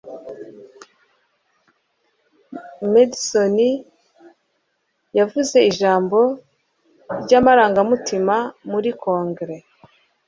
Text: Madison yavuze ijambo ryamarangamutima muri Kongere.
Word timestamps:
Madison 2.93 3.55
yavuze 5.17 5.57
ijambo 5.71 6.17
ryamarangamutima 7.23 8.35
muri 8.71 8.89
Kongere. 9.01 9.57